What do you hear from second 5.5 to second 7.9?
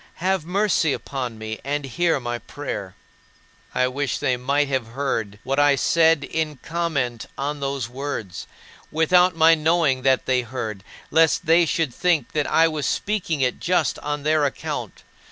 I said in comment on those